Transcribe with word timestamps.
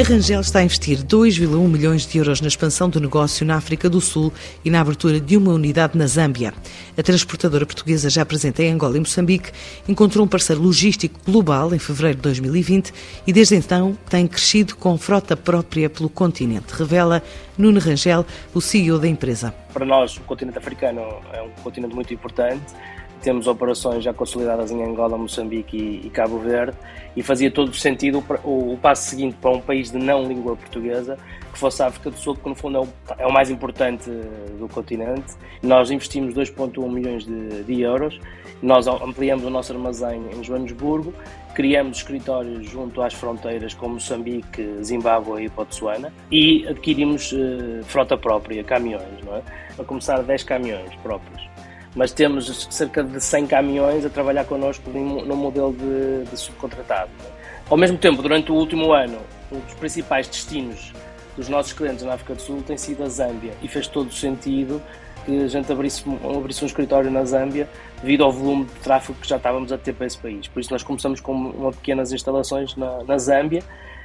a 0.00 0.02
Rangel 0.02 0.40
está 0.40 0.60
a 0.60 0.62
investir 0.62 1.04
2,1 1.04 1.68
milhões 1.68 2.06
de 2.06 2.16
euros 2.16 2.40
na 2.40 2.48
expansão 2.48 2.88
do 2.88 2.98
negócio 2.98 3.44
na 3.44 3.56
África 3.56 3.86
do 3.86 4.00
Sul 4.00 4.32
e 4.64 4.70
na 4.70 4.80
abertura 4.80 5.20
de 5.20 5.36
uma 5.36 5.52
unidade 5.52 5.98
na 5.98 6.06
Zâmbia. 6.06 6.54
A 6.96 7.02
transportadora 7.02 7.66
portuguesa, 7.66 8.08
já 8.08 8.24
presente 8.24 8.62
em 8.62 8.72
Angola 8.72 8.96
e 8.96 9.00
Moçambique, 9.00 9.52
encontrou 9.86 10.24
um 10.24 10.28
parceiro 10.28 10.62
logístico 10.62 11.20
global 11.22 11.74
em 11.74 11.78
fevereiro 11.78 12.16
de 12.16 12.22
2020 12.22 12.94
e 13.26 13.32
desde 13.32 13.56
então 13.56 13.94
tem 14.08 14.26
crescido 14.26 14.74
com 14.74 14.96
frota 14.96 15.36
própria 15.36 15.90
pelo 15.90 16.08
continente, 16.08 16.72
revela 16.72 17.22
Nuno 17.58 17.78
Rangel, 17.78 18.24
o 18.54 18.60
CEO 18.62 18.98
da 18.98 19.06
empresa. 19.06 19.54
Para 19.70 19.84
nós, 19.84 20.16
o 20.16 20.22
continente 20.22 20.56
africano 20.56 21.02
é 21.30 21.42
um 21.42 21.50
continente 21.62 21.94
muito 21.94 22.14
importante 22.14 22.74
temos 23.20 23.46
operações 23.46 24.02
já 24.02 24.12
consolidadas 24.12 24.70
em 24.70 24.82
Angola, 24.82 25.16
Moçambique 25.16 25.76
e, 25.76 26.06
e 26.06 26.10
Cabo 26.10 26.38
Verde 26.38 26.76
e 27.16 27.22
fazia 27.22 27.50
todo 27.50 27.68
o 27.68 27.74
sentido 27.74 28.24
o, 28.44 28.72
o, 28.72 28.78
passo 28.78 29.10
seguinte 29.10 29.36
para 29.40 29.50
um 29.50 29.60
país 29.60 29.90
de 29.90 29.98
não 29.98 30.24
língua 30.24 30.56
portuguesa 30.56 31.18
que 31.52 31.58
fosse 31.58 31.82
a 31.82 31.86
África 31.86 32.10
do 32.10 32.16
Sul, 32.16 32.36
que 32.36 32.48
no 32.48 32.54
fundo 32.54 32.78
é 32.78 32.80
o, 32.80 32.88
é 33.18 33.26
o 33.26 33.32
mais 33.32 33.50
importante 33.50 34.08
do 34.58 34.68
continente. 34.68 35.34
Nós 35.62 35.90
investimos 35.90 36.34
2,1 36.34 36.88
milhões 36.88 37.24
de, 37.24 37.64
de, 37.64 37.80
euros, 37.80 38.18
nós 38.62 38.86
ampliamos 38.86 39.44
o 39.44 39.50
nosso 39.50 39.72
armazém 39.72 40.22
em 40.32 40.44
Joanesburgo, 40.44 41.12
criamos 41.54 41.98
escritórios 41.98 42.70
junto 42.70 43.02
às 43.02 43.14
fronteiras 43.14 43.74
com 43.74 43.88
Moçambique, 43.88 44.76
Zimbábue 44.82 45.44
e 45.44 45.48
Botsuana 45.48 46.12
e 46.30 46.66
adquirimos 46.68 47.32
uh, 47.32 47.82
frota 47.84 48.16
própria, 48.16 48.62
caminhões, 48.62 49.24
não 49.24 49.36
é? 49.36 49.42
A 49.78 49.84
começar 49.84 50.22
10 50.22 50.44
caminhões 50.44 50.94
próprios 51.02 51.50
mas 51.94 52.12
temos 52.12 52.68
cerca 52.70 53.02
de 53.02 53.20
100 53.20 53.46
caminhões 53.46 54.04
a 54.04 54.10
trabalhar 54.10 54.44
connosco 54.44 54.90
no 54.90 55.36
modelo 55.36 55.72
de, 55.72 56.30
de 56.30 56.36
subcontratado. 56.36 57.10
Ao 57.68 57.76
mesmo 57.76 57.98
tempo, 57.98 58.22
durante 58.22 58.50
o 58.50 58.54
último 58.54 58.92
ano, 58.92 59.18
um 59.50 59.58
dos 59.60 59.74
principais 59.74 60.28
destinos 60.28 60.92
dos 61.36 61.48
nossos 61.48 61.72
clientes 61.72 62.04
na 62.04 62.14
África 62.14 62.34
do 62.34 62.42
Sul 62.42 62.62
tem 62.62 62.76
sido 62.76 63.02
a 63.02 63.08
Zâmbia 63.08 63.52
e 63.62 63.68
fez 63.68 63.86
todo 63.86 64.08
o 64.08 64.12
sentido 64.12 64.82
que 65.24 65.44
a 65.44 65.48
gente 65.48 65.70
abrisse, 65.70 66.02
abrisse 66.36 66.64
um 66.64 66.66
escritório 66.66 67.10
na 67.10 67.24
Zâmbia 67.24 67.68
devido 68.00 68.24
ao 68.24 68.32
volume 68.32 68.64
de 68.64 68.72
tráfego 68.80 69.18
que 69.20 69.28
já 69.28 69.36
estávamos 69.36 69.72
a 69.72 69.78
ter 69.78 69.92
para 69.92 70.06
esse 70.06 70.18
país. 70.18 70.48
Por 70.48 70.60
isso 70.60 70.72
nós 70.72 70.82
começamos 70.82 71.20
com 71.20 71.32
uma 71.32 71.72
pequenas 71.72 72.12
instalações 72.12 72.74
na, 72.76 73.04
na 73.04 73.18
Zâmbia 73.18 73.62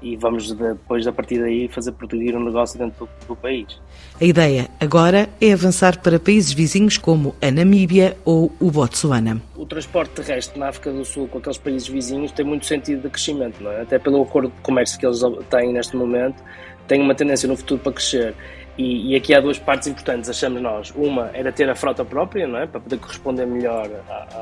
e 0.00 0.16
vamos 0.16 0.52
depois, 0.52 1.06
a 1.06 1.12
partir 1.12 1.38
daí, 1.38 1.68
fazer 1.68 1.92
produzir 1.92 2.36
um 2.36 2.44
negócio 2.44 2.78
dentro 2.78 3.06
do, 3.06 3.26
do, 3.28 3.36
país. 3.36 3.80
A 4.20 4.24
ideia 4.24 4.68
agora 4.80 5.28
é 5.40 5.52
avançar 5.52 6.00
para 6.00 6.18
países 6.18 6.52
vizinhos 6.52 6.96
como 6.98 7.34
a 7.40 7.50
Namíbia 7.50 8.16
ou 8.24 8.52
o 8.60 8.70
Botsuana. 8.70 9.40
O 9.54 9.66
transporte 9.66 10.10
terrestre 10.22 10.58
na 10.58 10.68
África 10.68 10.92
do 10.92 11.04
Sul 11.04 11.28
com 11.28 11.38
aqueles 11.38 11.58
países 11.58 11.88
vizinhos 11.88 12.32
tem 12.32 12.44
muito 12.44 12.66
sentido 12.66 13.02
de 13.02 13.10
crescimento, 13.10 13.66
é? 13.68 13.82
até 13.82 13.98
pelo 13.98 14.22
acordo 14.22 14.48
de 14.48 14.60
comércio 14.62 14.98
que 14.98 15.06
eles 15.06 15.20
têm 15.50 15.72
neste 15.72 15.96
momento, 15.96 16.42
tem 16.86 17.00
uma 17.00 17.14
tendência 17.14 17.48
no 17.48 17.56
futuro 17.56 17.80
para 17.80 17.92
crescer. 17.92 18.34
E, 18.78 19.12
e, 19.12 19.16
aqui 19.16 19.34
há 19.34 19.40
duas 19.40 19.58
partes 19.58 19.88
importantes, 19.88 20.28
achamos 20.28 20.60
nós. 20.60 20.92
Uma 20.94 21.30
era 21.32 21.50
ter 21.50 21.68
a 21.68 21.74
frota 21.74 22.04
própria, 22.04 22.46
não 22.46 22.58
é? 22.58 22.66
para 22.66 22.78
poder 22.78 22.98
corresponder 22.98 23.46
melhor 23.46 23.88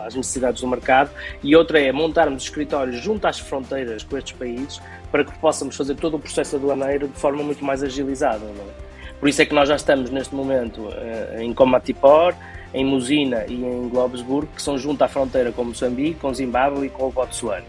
às 0.05 0.15
necessidades 0.15 0.61
do 0.61 0.67
mercado, 0.67 1.11
e 1.43 1.55
outra 1.55 1.81
é 1.81 1.93
montarmos 1.93 2.43
escritórios 2.43 2.97
junto 3.01 3.27
às 3.27 3.39
fronteiras 3.39 4.03
com 4.03 4.19
estes 4.19 4.33
países 4.33 4.81
para 5.13 5.25
que 5.25 5.33
possamos 5.39 5.77
fazer 5.77 5.95
todo 5.95 6.17
o 6.17 6.19
processo 6.19 6.57
aduaneiro 6.57 7.07
de 7.07 7.19
forma 7.19 7.43
muito 7.45 7.65
mais 7.65 7.85
agilizada. 7.85 8.45
É? 8.45 8.85
Por 9.21 9.29
isso 9.29 9.41
é 9.41 9.47
que 9.47 9.55
nós 9.55 9.69
já 9.69 9.77
estamos 9.77 10.11
neste 10.11 10.35
momento 10.35 10.89
eh, 10.93 11.39
em 11.41 11.55
Comatipor, 11.55 12.35
em 12.75 12.85
Musina 12.85 13.45
e 13.49 13.55
em 13.55 13.89
Globesburg, 13.89 14.49
que 14.55 14.61
são 14.61 14.77
junto 14.77 15.03
à 15.03 15.09
fronteira 15.09 15.53
com 15.53 15.65
Moçambique, 15.65 16.19
com 16.19 16.35
Zimbábue 16.35 16.87
e 16.87 16.91
com 16.91 17.07
o 17.07 17.13
Botsuana. 17.13 17.65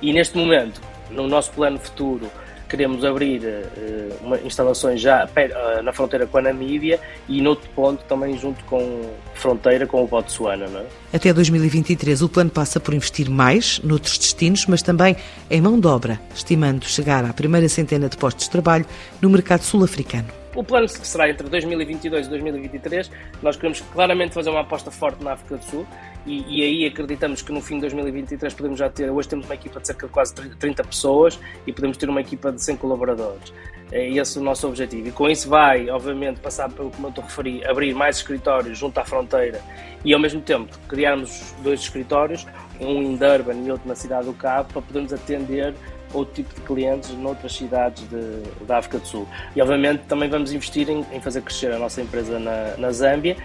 E 0.00 0.12
neste 0.12 0.38
momento, 0.38 0.80
no 1.10 1.26
nosso 1.26 1.50
plano 1.50 1.78
futuro, 1.78 2.30
queremos 2.68 3.04
abrir 3.04 3.40
uh, 3.42 4.24
uma, 4.24 4.38
instalações 4.38 5.00
já 5.00 5.24
uh, 5.24 5.82
na 5.82 5.92
fronteira 5.92 6.26
com 6.26 6.38
a 6.38 6.42
Namíbia 6.42 7.00
e 7.28 7.40
noutro 7.40 7.68
ponto 7.70 8.04
também 8.04 8.36
junto 8.38 8.64
com 8.64 9.10
fronteira 9.34 9.86
com 9.86 10.02
o 10.02 10.06
Botsuana. 10.06 10.66
É? 11.12 11.16
Até 11.16 11.32
2023 11.32 12.22
o 12.22 12.28
plano 12.28 12.50
passa 12.50 12.80
por 12.80 12.94
investir 12.94 13.30
mais 13.30 13.80
noutros 13.82 14.18
destinos, 14.18 14.66
mas 14.66 14.82
também 14.82 15.16
em 15.50 15.60
mão 15.60 15.78
de 15.78 15.86
obra, 15.86 16.20
estimando 16.34 16.84
chegar 16.84 17.24
à 17.24 17.32
primeira 17.32 17.68
centena 17.68 18.08
de 18.08 18.16
postos 18.16 18.44
de 18.44 18.50
trabalho 18.50 18.86
no 19.20 19.30
mercado 19.30 19.62
sul-africano. 19.62 20.45
O 20.56 20.64
plano 20.64 20.88
será 20.88 21.28
entre 21.28 21.46
2022 21.50 22.26
e 22.26 22.30
2023, 22.30 23.10
nós 23.42 23.56
queremos 23.56 23.82
claramente 23.92 24.32
fazer 24.32 24.48
uma 24.48 24.60
aposta 24.60 24.90
forte 24.90 25.22
na 25.22 25.34
África 25.34 25.58
do 25.58 25.64
Sul 25.64 25.86
e, 26.24 26.60
e, 26.60 26.64
aí 26.64 26.86
acreditamos 26.86 27.42
que 27.42 27.52
no 27.52 27.60
fim 27.60 27.74
de 27.74 27.82
2023 27.82 28.54
podemos 28.54 28.78
já 28.78 28.88
ter, 28.88 29.10
hoje 29.10 29.28
temos 29.28 29.44
uma 29.44 29.54
equipa 29.54 29.78
de 29.78 29.86
cerca 29.86 30.06
de 30.06 30.12
quase 30.14 30.34
30 30.34 30.82
pessoas 30.82 31.38
e 31.66 31.72
podemos 31.74 31.98
ter 31.98 32.08
uma 32.08 32.22
equipa 32.22 32.50
de 32.50 32.64
100 32.64 32.78
colaboradores. 32.78 33.52
É 33.92 34.08
esse 34.08 34.38
o 34.38 34.42
nosso 34.42 34.66
objetivo. 34.66 35.08
E 35.08 35.12
com 35.12 35.28
isso 35.28 35.48
vai, 35.48 35.88
obviamente, 35.90 36.40
passar 36.40 36.68
pelo 36.70 36.90
que 36.90 37.00
eu 37.00 37.22
referi, 37.22 37.64
abrir 37.64 37.94
mais 37.94 38.16
escritórios 38.16 38.76
junto 38.76 38.98
à 38.98 39.04
fronteira 39.04 39.60
e 40.04 40.12
ao 40.12 40.18
mesmo 40.18 40.40
tempo 40.40 40.76
criarmos 40.88 41.54
dois 41.62 41.80
escritórios, 41.80 42.46
um 42.80 43.02
em 43.02 43.16
Durban 43.16 43.62
e 43.64 43.70
outro 43.70 43.86
na 43.86 43.94
cidade 43.94 44.26
do 44.26 44.32
Cabo, 44.32 44.72
para 44.72 44.82
podermos 44.82 45.12
atender 45.12 45.74
outro 46.16 46.34
tipo 46.34 46.54
de 46.54 46.60
clientes 46.62 47.10
noutras 47.10 47.54
cidades 47.54 48.08
de, 48.08 48.64
da 48.66 48.78
África 48.78 48.98
do 48.98 49.06
Sul. 49.06 49.28
E 49.54 49.62
obviamente 49.62 50.02
também 50.08 50.28
vamos 50.28 50.52
investir 50.52 50.88
em, 50.88 51.04
em 51.12 51.20
fazer 51.20 51.42
crescer 51.42 51.72
a 51.72 51.78
nossa 51.78 52.00
empresa 52.00 52.38
na, 52.38 52.76
na 52.76 52.92
Zâmbia 52.92 53.36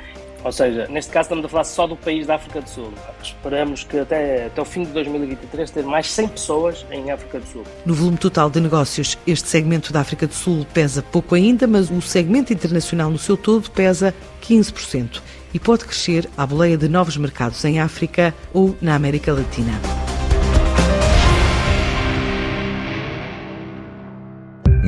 ou 0.43 0.51
seja, 0.51 0.87
neste 0.89 1.11
caso 1.11 1.27
estamos 1.27 1.45
a 1.45 1.49
falar 1.49 1.63
só 1.63 1.85
do 1.85 1.95
país 1.95 2.25
da 2.25 2.35
África 2.35 2.61
do 2.61 2.69
Sul. 2.69 2.91
Esperamos 3.21 3.83
que 3.83 3.99
até, 3.99 4.47
até 4.47 4.61
o 4.61 4.65
fim 4.65 4.83
de 4.83 4.91
2023 4.91 5.69
ter 5.69 5.83
mais 5.83 6.11
100 6.11 6.27
pessoas 6.29 6.85
em 6.91 7.11
África 7.11 7.39
do 7.39 7.45
Sul. 7.45 7.63
No 7.85 7.93
volume 7.93 8.17
total 8.17 8.49
de 8.49 8.59
negócios, 8.59 9.17
este 9.27 9.47
segmento 9.47 9.93
da 9.93 10.01
África 10.01 10.25
do 10.25 10.33
Sul 10.33 10.65
pesa 10.73 11.03
pouco 11.03 11.35
ainda, 11.35 11.67
mas 11.67 11.91
o 11.91 12.01
segmento 12.01 12.51
internacional 12.51 13.11
no 13.11 13.19
seu 13.19 13.37
todo 13.37 13.69
pesa 13.69 14.13
15% 14.41 15.21
e 15.53 15.59
pode 15.59 15.85
crescer 15.85 16.27
à 16.35 16.45
boleia 16.45 16.77
de 16.77 16.89
novos 16.89 17.17
mercados 17.17 17.63
em 17.63 17.79
África 17.79 18.33
ou 18.53 18.75
na 18.81 18.95
América 18.95 19.31
Latina. 19.31 19.90